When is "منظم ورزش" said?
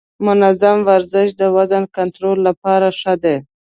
0.25-1.27